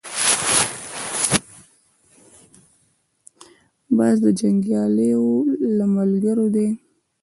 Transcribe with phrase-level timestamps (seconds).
[3.97, 5.25] باز د جنګیالیو
[5.77, 6.67] له ملګرو دی